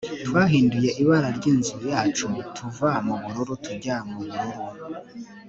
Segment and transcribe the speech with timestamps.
[0.27, 4.59] twahinduye ibara ryinzu yacu tuva mubururu tujya mubururu